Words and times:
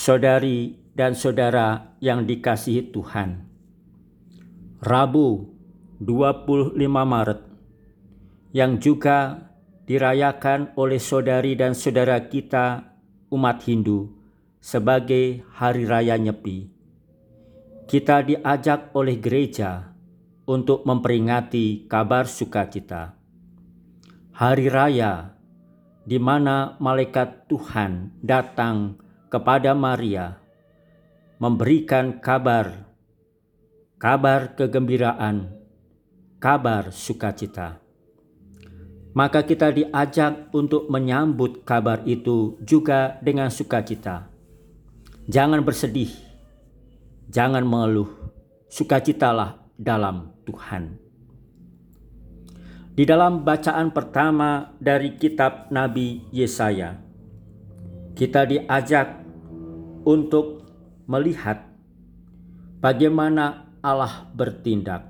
saudari 0.00 0.80
dan 0.96 1.12
saudara 1.12 1.92
yang 2.00 2.24
dikasihi 2.24 2.88
Tuhan. 2.88 3.44
Rabu 4.80 5.52
25 6.00 6.72
Maret 6.88 7.40
yang 8.56 8.80
juga 8.80 9.44
dirayakan 9.84 10.72
oleh 10.80 10.96
saudari 10.96 11.52
dan 11.52 11.76
saudara 11.76 12.16
kita 12.32 12.96
umat 13.28 13.60
Hindu 13.68 14.08
sebagai 14.56 15.44
Hari 15.52 15.84
Raya 15.84 16.16
Nyepi. 16.16 16.72
Kita 17.84 18.24
diajak 18.24 18.96
oleh 18.96 19.20
gereja 19.20 19.92
untuk 20.48 20.88
memperingati 20.88 21.84
kabar 21.84 22.24
sukacita. 22.24 23.20
Hari 24.32 24.66
Raya 24.72 25.36
di 26.08 26.16
mana 26.16 26.80
malaikat 26.80 27.52
Tuhan 27.52 28.16
datang 28.24 29.09
kepada 29.30 29.72
Maria 29.72 30.36
memberikan 31.38 32.18
kabar 32.18 32.90
kabar 34.00 34.56
kegembiraan, 34.56 35.52
kabar 36.40 36.88
sukacita. 36.88 37.84
Maka 39.12 39.44
kita 39.44 39.68
diajak 39.68 40.48
untuk 40.56 40.88
menyambut 40.88 41.68
kabar 41.68 42.00
itu 42.08 42.56
juga 42.64 43.20
dengan 43.20 43.52
sukacita. 43.52 44.32
Jangan 45.28 45.60
bersedih, 45.60 46.08
jangan 47.28 47.60
mengeluh, 47.60 48.08
sukacitalah 48.72 49.60
dalam 49.76 50.32
Tuhan. 50.48 50.96
Di 52.96 53.04
dalam 53.04 53.44
bacaan 53.44 53.92
pertama 53.92 54.72
dari 54.80 55.20
kitab 55.20 55.68
Nabi 55.68 56.24
Yesaya, 56.32 56.96
kita 58.16 58.48
diajak 58.48 59.19
untuk 60.04 60.66
melihat 61.08 61.66
bagaimana 62.80 63.70
Allah 63.80 64.28
bertindak. 64.32 65.08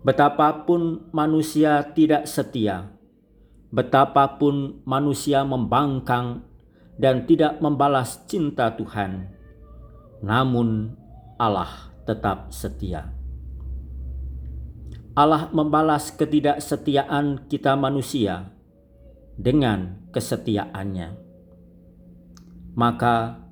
Betapapun 0.00 1.12
manusia 1.12 1.84
tidak 1.92 2.24
setia, 2.24 2.88
betapapun 3.68 4.80
manusia 4.88 5.44
membangkang 5.44 6.40
dan 6.96 7.28
tidak 7.28 7.60
membalas 7.60 8.24
cinta 8.24 8.72
Tuhan, 8.72 9.28
namun 10.24 10.96
Allah 11.36 11.92
tetap 12.08 12.48
setia. 12.48 13.12
Allah 15.12 15.52
membalas 15.52 16.08
ketidaksetiaan 16.16 17.50
kita 17.50 17.76
manusia 17.76 18.56
dengan 19.36 20.00
kesetiaannya. 20.16 21.08
Maka 22.72 23.42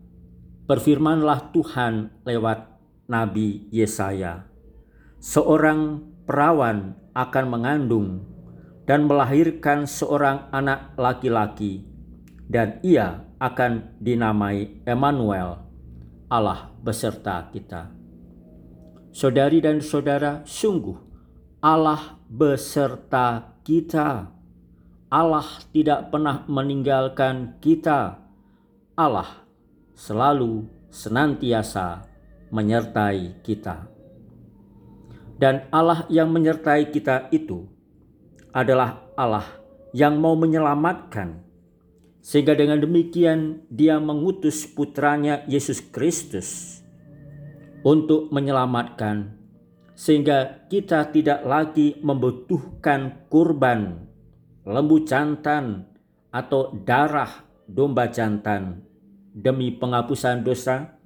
berfirmanlah 0.69 1.51
Tuhan 1.57 2.13
lewat 2.29 2.69
Nabi 3.09 3.67
Yesaya. 3.73 4.45
Seorang 5.19 6.05
perawan 6.29 6.93
akan 7.17 7.45
mengandung 7.49 8.09
dan 8.85 9.09
melahirkan 9.09 9.89
seorang 9.89 10.47
anak 10.53 10.93
laki-laki 11.01 11.89
dan 12.47 12.79
ia 12.85 13.25
akan 13.41 13.97
dinamai 13.97 14.85
Emmanuel, 14.85 15.65
Allah 16.29 16.69
beserta 16.85 17.49
kita. 17.49 17.89
Saudari 19.09 19.65
dan 19.65 19.81
saudara, 19.81 20.45
sungguh 20.45 20.95
Allah 21.65 22.21
beserta 22.29 23.57
kita. 23.65 24.31
Allah 25.09 25.49
tidak 25.73 26.13
pernah 26.13 26.45
meninggalkan 26.45 27.57
kita. 27.59 28.21
Allah 28.95 29.48
selalu 29.99 30.71
senantiasa 30.95 32.07
menyertai 32.55 33.43
kita. 33.43 33.91
Dan 35.35 35.67
Allah 35.75 36.07
yang 36.07 36.31
menyertai 36.31 36.95
kita 36.95 37.27
itu 37.35 37.67
adalah 38.55 39.03
Allah 39.19 39.47
yang 39.91 40.23
mau 40.23 40.39
menyelamatkan. 40.39 41.43
Sehingga 42.23 42.55
dengan 42.55 42.79
demikian 42.79 43.67
dia 43.67 43.99
mengutus 43.99 44.67
putranya 44.71 45.43
Yesus 45.51 45.83
Kristus 45.83 46.79
untuk 47.83 48.31
menyelamatkan 48.35 49.39
sehingga 49.99 50.67
kita 50.71 51.11
tidak 51.11 51.43
lagi 51.43 51.99
membutuhkan 51.99 53.27
kurban 53.27 54.07
lembu 54.63 55.03
jantan 55.03 55.91
atau 56.31 56.71
darah 56.87 57.47
domba 57.67 58.07
jantan 58.07 58.88
demi 59.39 59.71
penghapusan 59.71 60.43
dosa, 60.43 60.99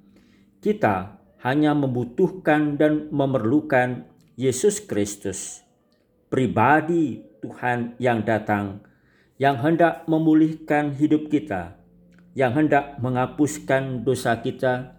kita 0.57 1.21
hanya 1.45 1.77
membutuhkan 1.77 2.79
dan 2.81 3.13
memerlukan 3.13 4.09
Yesus 4.33 4.81
Kristus, 4.81 5.61
pribadi 6.33 7.21
Tuhan 7.45 7.93
yang 8.01 8.25
datang, 8.25 8.81
yang 9.37 9.61
hendak 9.61 10.09
memulihkan 10.09 10.97
hidup 10.97 11.29
kita, 11.29 11.77
yang 12.33 12.57
hendak 12.57 12.97
menghapuskan 12.97 14.01
dosa 14.01 14.41
kita, 14.41 14.97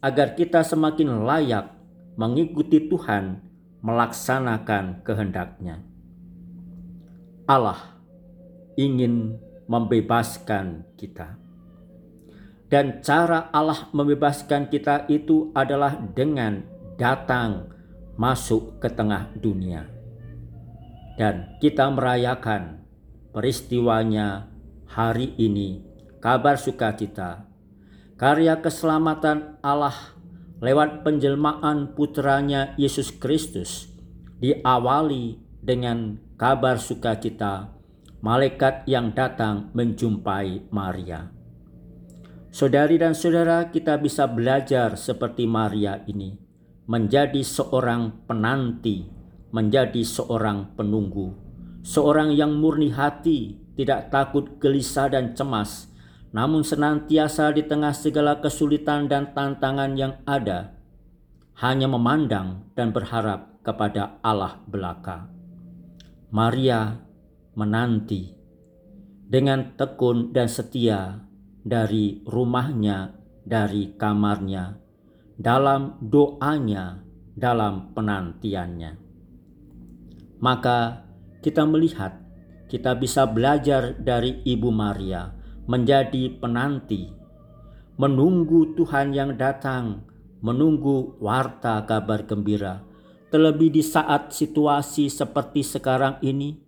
agar 0.00 0.32
kita 0.32 0.64
semakin 0.64 1.28
layak 1.28 1.76
mengikuti 2.16 2.88
Tuhan 2.88 3.44
melaksanakan 3.82 5.04
kehendaknya. 5.04 5.82
Allah 7.44 7.98
ingin 8.78 9.36
membebaskan 9.66 10.86
kita. 10.96 11.41
Dan 12.72 13.04
cara 13.04 13.52
Allah 13.52 13.92
membebaskan 13.92 14.72
kita 14.72 15.04
itu 15.12 15.52
adalah 15.52 15.92
dengan 15.92 16.64
datang 16.96 17.68
masuk 18.16 18.80
ke 18.80 18.88
tengah 18.88 19.28
dunia. 19.36 19.92
Dan 21.20 21.60
kita 21.60 21.92
merayakan 21.92 22.80
peristiwanya 23.36 24.48
hari 24.88 25.36
ini, 25.36 25.84
kabar 26.24 26.56
sukacita, 26.56 27.44
karya 28.16 28.56
keselamatan 28.64 29.60
Allah 29.60 30.16
lewat 30.64 31.04
penjelmaan 31.04 31.92
putranya 31.92 32.72
Yesus 32.80 33.12
Kristus 33.12 33.92
diawali 34.40 35.36
dengan 35.60 36.16
kabar 36.40 36.80
sukacita 36.80 37.68
malaikat 38.24 38.88
yang 38.88 39.12
datang 39.12 39.68
menjumpai 39.76 40.72
Maria. 40.72 41.41
Saudari 42.52 43.00
dan 43.00 43.16
saudara, 43.16 43.72
kita 43.72 43.96
bisa 43.96 44.28
belajar 44.28 45.00
seperti 45.00 45.48
Maria 45.48 46.04
ini, 46.04 46.36
menjadi 46.84 47.40
seorang 47.40 48.28
penanti, 48.28 49.08
menjadi 49.56 50.04
seorang 50.04 50.76
penunggu, 50.76 51.32
seorang 51.80 52.28
yang 52.36 52.52
murni 52.52 52.92
hati, 52.92 53.56
tidak 53.72 54.12
takut 54.12 54.60
gelisah 54.60 55.08
dan 55.08 55.32
cemas, 55.32 55.88
namun 56.36 56.60
senantiasa 56.60 57.56
di 57.56 57.64
tengah 57.64 57.96
segala 57.96 58.36
kesulitan 58.44 59.08
dan 59.08 59.32
tantangan 59.32 59.96
yang 59.96 60.20
ada, 60.28 60.76
hanya 61.56 61.88
memandang 61.88 62.68
dan 62.76 62.92
berharap 62.92 63.64
kepada 63.64 64.20
Allah 64.20 64.60
belaka. 64.68 65.24
Maria 66.28 67.00
menanti 67.56 68.28
dengan 69.24 69.72
tekun 69.72 70.36
dan 70.36 70.52
setia 70.52 71.31
dari 71.62 72.22
rumahnya, 72.26 73.14
dari 73.42 73.94
kamarnya, 73.94 74.78
dalam 75.38 75.98
doanya, 76.02 77.02
dalam 77.34 77.94
penantiannya. 77.94 78.92
Maka 80.42 81.06
kita 81.42 81.62
melihat, 81.66 82.18
kita 82.66 82.98
bisa 82.98 83.26
belajar 83.30 83.94
dari 83.94 84.42
Ibu 84.42 84.70
Maria 84.74 85.30
menjadi 85.70 86.34
penanti, 86.42 87.10
menunggu 87.94 88.74
Tuhan 88.74 89.14
yang 89.14 89.38
datang, 89.38 90.02
menunggu 90.42 91.14
warta 91.22 91.86
kabar 91.86 92.26
gembira. 92.26 92.82
Terlebih 93.30 93.72
di 93.72 93.80
saat 93.80 94.34
situasi 94.34 95.08
seperti 95.08 95.64
sekarang 95.64 96.20
ini, 96.20 96.58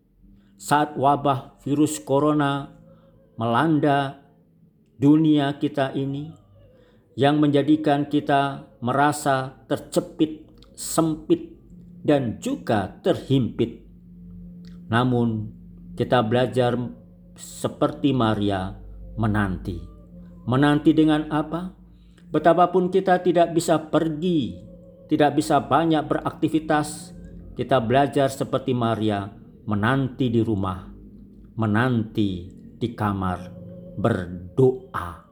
saat 0.56 0.96
wabah 0.96 1.61
virus 1.61 2.00
corona 2.00 2.73
melanda 3.37 4.24
dunia 4.99 5.58
kita 5.58 5.94
ini, 5.94 6.31
yang 7.14 7.38
menjadikan 7.38 8.11
kita 8.11 8.67
merasa 8.82 9.62
tercepit, 9.70 10.46
sempit, 10.75 11.55
dan 12.05 12.37
juga 12.43 13.00
terhimpit. 13.00 13.81
Namun, 14.91 15.50
kita 15.94 16.20
belajar 16.26 16.76
seperti 17.38 18.12
Maria 18.12 18.75
menanti. 19.17 19.79
Menanti 20.44 20.93
dengan 20.93 21.31
apa? 21.32 21.73
Betapapun 22.29 22.91
kita 22.91 23.23
tidak 23.23 23.55
bisa 23.55 23.79
pergi, 23.79 24.58
tidak 25.06 25.38
bisa 25.38 25.62
banyak 25.62 26.02
beraktivitas, 26.05 27.14
kita 27.55 27.79
belajar 27.79 28.26
seperti 28.29 28.75
Maria 28.75 29.31
menanti 29.64 30.29
di 30.29 30.43
rumah, 30.43 30.82
menanti 31.56 32.50
di 32.76 32.88
kamar, 32.93 33.63
berdoa. 33.99 35.23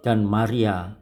Dan 0.00 0.24
Maria 0.24 0.96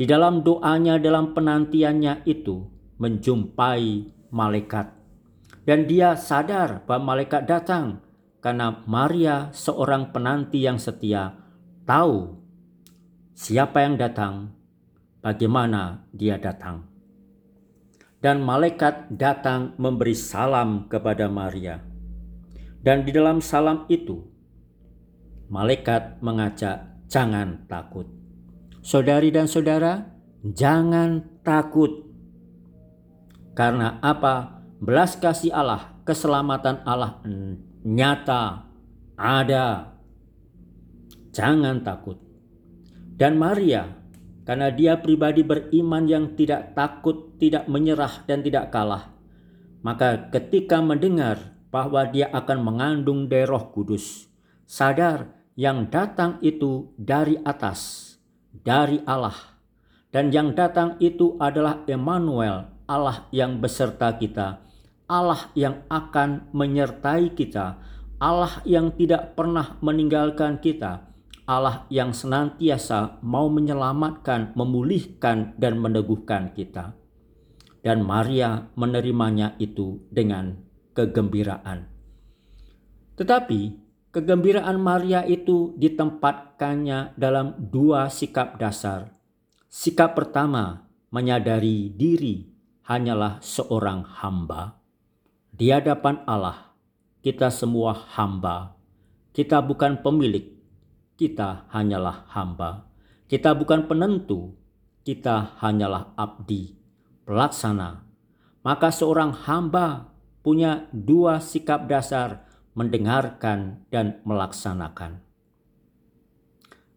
di 0.00 0.08
dalam 0.08 0.40
doanya 0.40 0.96
dalam 0.96 1.36
penantiannya 1.36 2.24
itu 2.24 2.64
menjumpai 2.96 4.10
malaikat. 4.32 4.96
Dan 5.68 5.84
dia 5.84 6.16
sadar 6.16 6.82
bahwa 6.88 7.14
malaikat 7.14 7.44
datang 7.44 8.00
karena 8.40 8.80
Maria 8.88 9.52
seorang 9.52 10.08
penanti 10.10 10.64
yang 10.64 10.80
setia 10.80 11.36
tahu 11.84 12.40
siapa 13.40 13.88
yang 13.88 13.96
datang, 13.96 14.52
bagaimana 15.24 16.04
dia 16.12 16.36
datang. 16.36 16.84
Dan 18.20 18.44
malaikat 18.44 19.08
datang 19.16 19.72
memberi 19.80 20.12
salam 20.12 20.92
kepada 20.92 21.24
Maria. 21.32 21.80
Dan 22.84 23.08
di 23.08 23.16
dalam 23.16 23.40
salam 23.40 23.88
itu, 23.88 24.20
malaikat 25.50 26.22
mengajak 26.22 26.86
jangan 27.10 27.66
takut. 27.66 28.06
Saudari 28.80 29.34
dan 29.34 29.50
saudara, 29.50 30.08
jangan 30.46 31.26
takut. 31.42 32.06
Karena 33.52 33.98
apa? 34.00 34.62
Belas 34.80 35.18
kasih 35.18 35.52
Allah, 35.52 36.00
keselamatan 36.08 36.80
Allah 36.88 37.20
nyata, 37.84 38.64
ada. 39.18 39.92
Jangan 41.36 41.84
takut. 41.84 42.16
Dan 43.20 43.36
Maria, 43.36 44.00
karena 44.48 44.72
dia 44.72 44.96
pribadi 44.96 45.44
beriman 45.44 46.08
yang 46.08 46.32
tidak 46.32 46.72
takut, 46.72 47.36
tidak 47.36 47.68
menyerah, 47.68 48.24
dan 48.24 48.40
tidak 48.40 48.72
kalah, 48.72 49.12
maka 49.84 50.32
ketika 50.32 50.80
mendengar 50.80 51.52
bahwa 51.68 52.08
dia 52.08 52.32
akan 52.32 52.64
mengandung 52.64 53.28
dari 53.28 53.44
Roh 53.44 53.68
Kudus, 53.70 54.26
sadar 54.64 55.39
yang 55.60 55.92
datang 55.92 56.40
itu 56.40 56.88
dari 56.96 57.36
atas, 57.44 58.16
dari 58.64 59.04
Allah, 59.04 59.36
dan 60.08 60.32
yang 60.32 60.56
datang 60.56 60.96
itu 61.04 61.36
adalah 61.36 61.84
Emmanuel, 61.84 62.72
Allah 62.88 63.28
yang 63.28 63.60
beserta 63.60 64.16
kita, 64.16 64.64
Allah 65.04 65.52
yang 65.52 65.84
akan 65.92 66.48
menyertai 66.56 67.36
kita, 67.36 67.76
Allah 68.16 68.64
yang 68.64 68.96
tidak 68.96 69.36
pernah 69.36 69.76
meninggalkan 69.84 70.64
kita, 70.64 71.12
Allah 71.44 71.84
yang 71.92 72.16
senantiasa 72.16 73.20
mau 73.20 73.52
menyelamatkan, 73.52 74.56
memulihkan, 74.56 75.60
dan 75.60 75.76
meneguhkan 75.76 76.56
kita. 76.56 76.96
Dan 77.84 78.00
Maria 78.00 78.64
menerimanya 78.80 79.60
itu 79.60 80.08
dengan 80.08 80.56
kegembiraan. 80.96 81.84
Tetapi 83.20 83.79
Kegembiraan 84.10 84.74
Maria 84.82 85.22
itu 85.22 85.70
ditempatkannya 85.78 87.14
dalam 87.14 87.54
dua 87.70 88.10
sikap 88.10 88.58
dasar. 88.58 89.14
Sikap 89.70 90.18
pertama, 90.18 90.90
menyadari 91.14 91.94
diri 91.94 92.50
hanyalah 92.90 93.38
seorang 93.38 94.02
hamba. 94.18 94.82
Di 95.54 95.70
hadapan 95.70 96.26
Allah, 96.26 96.74
kita 97.22 97.54
semua 97.54 97.94
hamba. 98.18 98.74
Kita 99.30 99.62
bukan 99.62 100.02
pemilik, 100.02 100.58
kita 101.14 101.70
hanyalah 101.70 102.26
hamba. 102.34 102.90
Kita 103.30 103.54
bukan 103.54 103.86
penentu, 103.86 104.58
kita 105.06 105.54
hanyalah 105.62 106.18
abdi, 106.18 106.74
pelaksana. 107.30 108.02
Maka 108.66 108.90
seorang 108.90 109.30
hamba 109.46 110.10
punya 110.42 110.90
dua 110.90 111.38
sikap 111.38 111.86
dasar 111.86 112.49
mendengarkan, 112.74 113.82
dan 113.90 114.22
melaksanakan. 114.22 115.20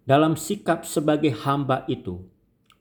Dalam 0.04 0.36
sikap 0.36 0.84
sebagai 0.84 1.32
hamba 1.48 1.88
itu, 1.88 2.28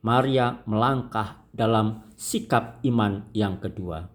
Maria 0.02 0.58
melangkah 0.66 1.46
dalam 1.54 2.02
sikap 2.18 2.82
iman 2.82 3.30
yang 3.30 3.62
kedua. 3.62 4.10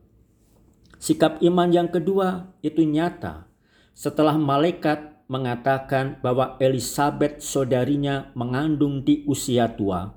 Sikap 0.99 1.39
iman 1.39 1.69
yang 1.71 1.87
kedua 1.87 2.51
itu 2.59 2.83
nyata 2.83 3.47
setelah 3.95 4.35
malaikat 4.35 5.23
mengatakan 5.31 6.19
bahwa 6.19 6.59
Elizabeth 6.59 7.39
saudarinya 7.39 8.31
mengandung 8.35 9.05
di 9.05 9.23
usia 9.23 9.71
tua. 9.71 10.11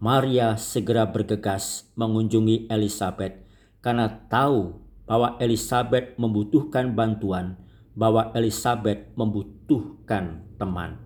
Maria 0.00 0.56
segera 0.56 1.04
bergegas 1.08 1.88
mengunjungi 1.96 2.68
Elizabeth 2.72 3.36
karena 3.84 4.08
tahu 4.28 4.80
bahwa 5.04 5.36
Elizabeth 5.40 6.16
membutuhkan 6.16 6.92
bantuan 6.96 7.60
bahwa 8.00 8.32
Elizabeth 8.32 9.12
membutuhkan 9.12 10.48
teman. 10.56 10.96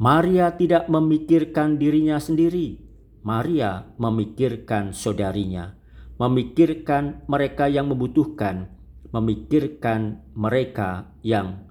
Maria 0.00 0.56
tidak 0.56 0.88
memikirkan 0.88 1.76
dirinya 1.76 2.16
sendiri. 2.16 2.80
Maria 3.20 3.84
memikirkan 4.00 4.96
saudarinya, 4.96 5.76
memikirkan 6.16 7.28
mereka 7.28 7.68
yang 7.68 7.92
membutuhkan, 7.92 8.72
memikirkan 9.12 10.24
mereka 10.32 11.12
yang 11.20 11.68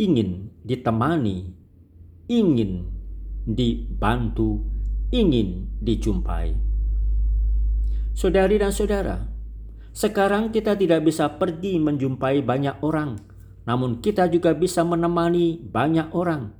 ingin 0.00 0.48
ditemani, 0.64 1.52
ingin 2.32 2.88
dibantu, 3.44 4.64
ingin 5.12 5.68
dijumpai. 5.84 6.56
Saudari 8.16 8.56
dan 8.56 8.72
saudara, 8.72 9.37
sekarang 9.98 10.54
kita 10.54 10.78
tidak 10.78 11.02
bisa 11.02 11.26
pergi 11.26 11.82
menjumpai 11.82 12.46
banyak 12.46 12.86
orang, 12.86 13.18
namun 13.66 13.98
kita 13.98 14.30
juga 14.30 14.54
bisa 14.54 14.86
menemani 14.86 15.58
banyak 15.58 16.14
orang. 16.14 16.54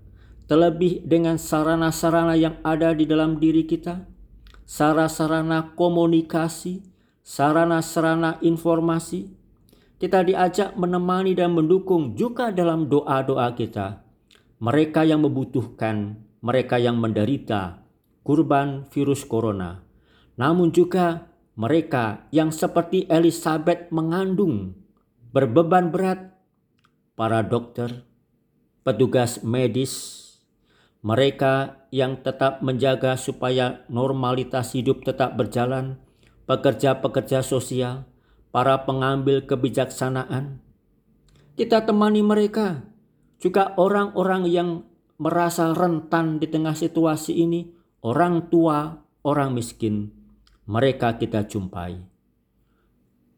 Terlebih 0.50 1.06
dengan 1.06 1.38
sarana-sarana 1.38 2.34
yang 2.34 2.58
ada 2.66 2.90
di 2.90 3.06
dalam 3.06 3.38
diri 3.38 3.62
kita, 3.62 4.10
sarana-sarana 4.66 5.70
komunikasi, 5.78 6.82
sarana-sarana 7.22 8.42
informasi. 8.42 9.30
Kita 10.02 10.26
diajak 10.26 10.74
menemani 10.74 11.38
dan 11.38 11.54
mendukung 11.54 12.18
juga 12.18 12.50
dalam 12.50 12.90
doa-doa 12.90 13.54
kita. 13.54 14.02
Mereka 14.58 15.06
yang 15.06 15.22
membutuhkan, 15.22 16.26
mereka 16.42 16.82
yang 16.82 16.98
menderita 16.98 17.86
kurban 18.26 18.82
virus 18.90 19.22
corona. 19.22 19.86
Namun 20.34 20.74
juga 20.74 21.27
mereka 21.58 22.30
yang 22.30 22.54
seperti 22.54 23.10
Elizabeth 23.10 23.90
mengandung 23.90 24.78
berbeban 25.34 25.90
berat, 25.90 26.38
para 27.18 27.42
dokter, 27.42 28.06
petugas 28.86 29.42
medis, 29.42 30.22
mereka 31.02 31.82
yang 31.90 32.22
tetap 32.22 32.62
menjaga 32.62 33.18
supaya 33.18 33.82
normalitas 33.90 34.70
hidup 34.70 35.02
tetap 35.02 35.34
berjalan, 35.34 35.98
pekerja-pekerja 36.46 37.42
sosial, 37.42 38.06
para 38.54 38.86
pengambil 38.86 39.42
kebijaksanaan. 39.42 40.62
Kita 41.58 41.82
temani 41.82 42.22
mereka, 42.22 42.86
juga 43.42 43.74
orang-orang 43.74 44.46
yang 44.46 44.86
merasa 45.18 45.74
rentan 45.74 46.38
di 46.38 46.46
tengah 46.46 46.78
situasi 46.78 47.34
ini, 47.34 47.74
orang 48.06 48.46
tua, 48.46 49.02
orang 49.26 49.58
miskin, 49.58 50.17
mereka 50.68 51.16
kita 51.16 51.48
jumpai. 51.48 51.96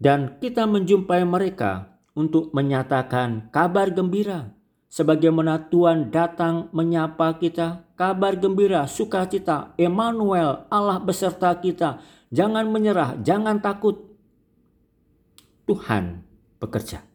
Dan 0.02 0.42
kita 0.42 0.66
menjumpai 0.66 1.22
mereka 1.22 1.94
untuk 2.18 2.50
menyatakan 2.50 3.48
kabar 3.54 3.94
gembira. 3.94 4.50
Sebagaimana 4.90 5.70
Tuhan 5.70 6.10
datang 6.10 6.66
menyapa 6.74 7.38
kita, 7.38 7.86
kabar 7.94 8.34
gembira, 8.34 8.90
sukacita, 8.90 9.70
Emmanuel, 9.78 10.66
Allah 10.66 10.98
beserta 10.98 11.54
kita. 11.54 12.02
Jangan 12.34 12.66
menyerah, 12.66 13.14
jangan 13.22 13.62
takut. 13.62 14.10
Tuhan 15.70 16.26
bekerja. 16.58 17.06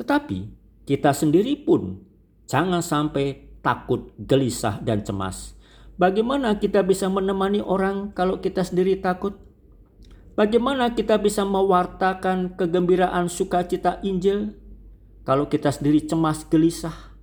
Tetapi 0.00 0.38
kita 0.88 1.12
sendiri 1.12 1.60
pun 1.60 2.00
jangan 2.48 2.80
sampai 2.80 3.60
takut, 3.60 4.16
gelisah, 4.16 4.80
dan 4.80 5.04
cemas 5.04 5.55
Bagaimana 5.96 6.60
kita 6.60 6.84
bisa 6.84 7.08
menemani 7.08 7.64
orang 7.64 8.12
kalau 8.12 8.36
kita 8.44 8.60
sendiri 8.60 9.00
takut? 9.00 9.40
Bagaimana 10.36 10.92
kita 10.92 11.16
bisa 11.16 11.48
mewartakan 11.48 12.52
kegembiraan 12.60 13.32
sukacita 13.32 14.04
Injil 14.04 14.52
kalau 15.24 15.48
kita 15.48 15.72
sendiri 15.72 16.04
cemas 16.04 16.44
gelisah? 16.44 17.16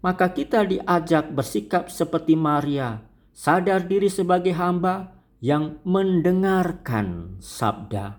Maka 0.00 0.32
kita 0.32 0.64
diajak 0.64 1.28
bersikap 1.36 1.92
seperti 1.92 2.32
Maria, 2.32 3.04
sadar 3.36 3.84
diri 3.84 4.08
sebagai 4.08 4.56
hamba 4.56 5.12
yang 5.44 5.76
mendengarkan 5.84 7.36
sabda. 7.44 8.16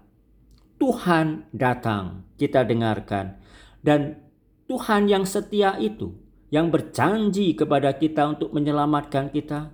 Tuhan 0.77 1.49
datang, 1.49 2.29
kita 2.37 2.61
dengarkan. 2.61 3.41
Dan 3.81 4.21
Tuhan 4.69 5.09
yang 5.09 5.25
setia 5.25 5.81
itu 5.81 6.26
yang 6.47 6.71
berjanji 6.71 7.51
kepada 7.55 7.95
kita 7.99 8.37
untuk 8.37 8.55
menyelamatkan 8.55 9.31
kita, 9.31 9.71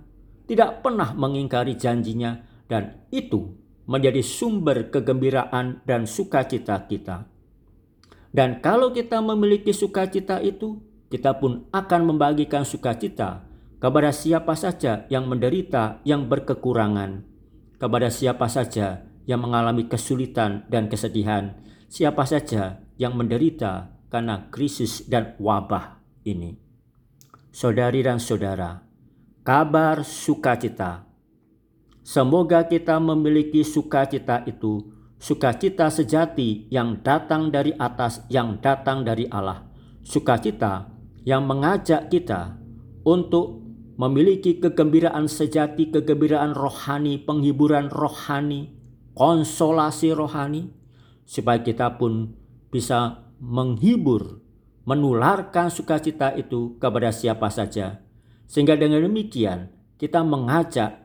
tidak 0.50 0.82
pernah 0.82 1.14
mengingkari 1.14 1.78
janjinya, 1.78 2.42
dan 2.66 3.06
itu 3.14 3.54
menjadi 3.86 4.24
sumber 4.24 4.90
kegembiraan 4.90 5.84
dan 5.86 6.08
sukacita 6.08 6.88
kita. 6.88 7.28
Dan 8.34 8.58
kalau 8.58 8.90
kita 8.90 9.22
memiliki 9.22 9.70
sukacita 9.70 10.42
itu, 10.42 10.82
kita 11.06 11.38
pun 11.38 11.70
akan 11.70 12.00
membagikan 12.10 12.66
sukacita 12.66 13.46
kepada 13.78 14.10
siapa 14.10 14.58
saja 14.58 15.06
yang 15.06 15.30
menderita, 15.30 16.02
yang 16.02 16.26
berkekurangan, 16.26 17.22
kepada 17.78 18.10
siapa 18.10 18.50
saja 18.50 19.06
yang 19.28 19.44
mengalami 19.44 19.86
kesulitan 19.86 20.66
dan 20.66 20.90
kesedihan, 20.90 21.54
siapa 21.86 22.26
saja 22.26 22.82
yang 22.98 23.14
menderita 23.14 23.94
karena 24.10 24.50
krisis 24.50 25.06
dan 25.06 25.38
wabah 25.38 26.02
ini. 26.26 26.63
Saudari 27.54 28.02
dan 28.02 28.18
saudara, 28.18 28.82
kabar 29.46 30.02
sukacita. 30.02 31.06
Semoga 32.02 32.66
kita 32.66 32.98
memiliki 32.98 33.62
sukacita 33.62 34.42
itu, 34.42 34.90
sukacita 35.22 35.86
sejati 35.86 36.66
yang 36.74 36.98
datang 37.06 37.54
dari 37.54 37.70
atas, 37.78 38.26
yang 38.26 38.58
datang 38.58 39.06
dari 39.06 39.30
Allah. 39.30 39.70
Sukacita 40.02 40.90
yang 41.22 41.46
mengajak 41.46 42.10
kita 42.10 42.58
untuk 43.06 43.62
memiliki 44.02 44.58
kegembiraan 44.58 45.30
sejati, 45.30 45.94
kegembiraan 45.94 46.58
rohani, 46.58 47.22
penghiburan 47.22 47.86
rohani, 47.86 48.74
konsolasi 49.14 50.10
rohani, 50.10 50.74
supaya 51.22 51.62
kita 51.62 52.02
pun 52.02 52.34
bisa 52.74 53.30
menghibur, 53.38 54.42
menularkan 54.84 55.72
sukacita 55.72 56.32
itu 56.36 56.76
kepada 56.76 57.10
siapa 57.12 57.48
saja. 57.48 58.04
Sehingga 58.44 58.76
dengan 58.76 59.04
demikian 59.04 59.72
kita 59.96 60.20
mengajak 60.20 61.00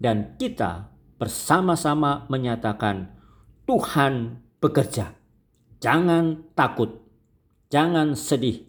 dan 0.00 0.34
kita 0.40 0.88
bersama-sama 1.20 2.24
menyatakan 2.32 3.12
Tuhan 3.68 4.40
bekerja. 4.58 5.12
Jangan 5.78 6.56
takut, 6.56 7.04
jangan 7.68 8.16
sedih. 8.16 8.66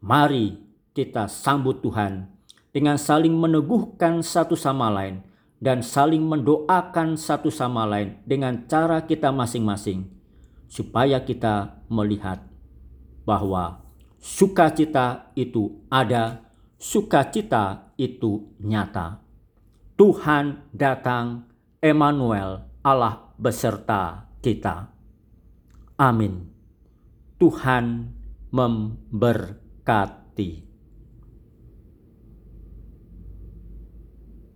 Mari 0.00 0.56
kita 0.96 1.28
sambut 1.28 1.84
Tuhan 1.84 2.32
dengan 2.72 2.96
saling 2.96 3.36
meneguhkan 3.36 4.24
satu 4.24 4.56
sama 4.56 4.88
lain 4.88 5.20
dan 5.60 5.84
saling 5.84 6.24
mendoakan 6.24 7.20
satu 7.20 7.52
sama 7.52 7.84
lain 7.84 8.16
dengan 8.24 8.64
cara 8.64 9.04
kita 9.04 9.28
masing-masing, 9.28 10.08
supaya 10.72 11.20
kita 11.20 11.84
melihat 11.92 12.40
bahwa 13.28 13.84
sukacita 14.20 15.32
itu 15.34 15.80
ada, 15.88 16.44
sukacita 16.76 17.92
itu 17.96 18.52
nyata. 18.60 19.24
Tuhan 19.96 20.68
datang, 20.72 21.48
Emmanuel, 21.80 22.68
Allah 22.84 23.32
beserta 23.36 24.28
kita. 24.44 24.88
Amin. 26.00 26.48
Tuhan 27.36 28.16
memberkati. 28.52 30.69